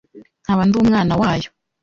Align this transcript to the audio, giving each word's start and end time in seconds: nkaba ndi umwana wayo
nkaba 0.43 0.63
ndi 0.67 0.75
umwana 0.83 1.13
wayo 1.21 1.49